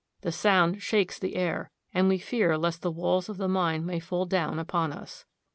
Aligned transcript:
The 0.21 0.31
sound 0.31 0.81
shakes 0.81 1.19
the 1.19 1.35
air, 1.35 1.69
and 1.93 2.07
we 2.09 2.17
fear 2.17 2.57
lest 2.57 2.81
the 2.81 2.89
walls 2.89 3.29
of 3.29 3.37
the 3.37 3.47
mine 3.47 3.85
may 3.85 3.99
fall 3.99 4.25
down 4.25 4.57
upon 4.57 4.91
us. 4.91 5.25